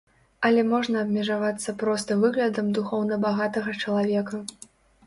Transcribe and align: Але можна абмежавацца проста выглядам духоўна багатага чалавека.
Але 0.47 0.61
можна 0.69 1.03
абмежавацца 1.05 1.75
проста 1.83 2.11
выглядам 2.25 2.73
духоўна 2.79 3.23
багатага 3.29 3.79
чалавека. 3.83 4.43